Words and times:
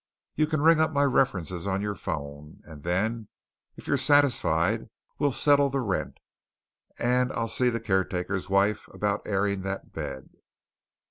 You 0.33 0.47
can 0.47 0.61
ring 0.61 0.79
up 0.81 0.91
my 0.91 1.03
references 1.03 1.67
on 1.67 1.83
your 1.83 1.93
'phone, 1.93 2.61
and 2.63 2.81
then, 2.81 3.27
if 3.77 3.85
you're 3.85 3.97
satisfied, 3.97 4.89
we'll 5.19 5.31
settle 5.31 5.69
the 5.69 5.79
rent, 5.79 6.17
and 6.97 7.31
I'll 7.31 7.47
see 7.47 7.69
the 7.69 7.79
caretaker's 7.79 8.49
wife 8.49 8.87
about 8.91 9.21
airing 9.27 9.61
that 9.61 9.93
bed." 9.93 10.29